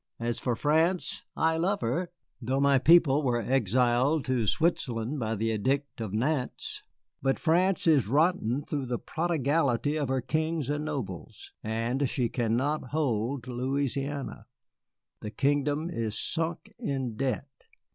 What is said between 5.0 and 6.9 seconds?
by the Edict of Nantes.